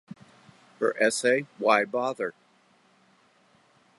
Her 0.79 0.95
essay 0.99 1.45
Why 1.59 1.85
Bother? 1.85 2.33